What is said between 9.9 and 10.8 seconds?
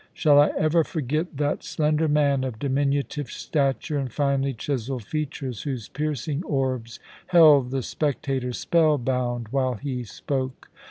spoke